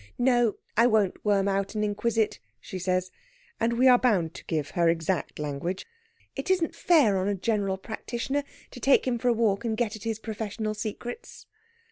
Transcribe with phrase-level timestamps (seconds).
[0.17, 3.11] "No, I won't worm out and inquisit," she says
[3.59, 5.85] and we are bound to give her exact language.
[6.35, 9.95] "It isn't fair on a general practitioner to take him for a walk and get
[9.95, 11.45] at his professional secrets."